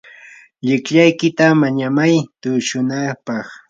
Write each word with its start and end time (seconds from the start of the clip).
llikllaykita 0.65 1.45
mañamay 1.61 2.13
tushunapaq. 2.41 3.47